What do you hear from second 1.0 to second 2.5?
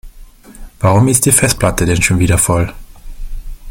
ist die Festplatte denn schon wieder